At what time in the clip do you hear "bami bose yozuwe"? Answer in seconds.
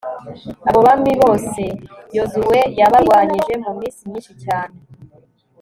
0.87-2.59